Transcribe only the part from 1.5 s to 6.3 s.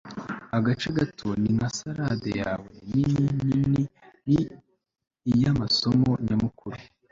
ka salade yawe, nini nini ni iyamasomo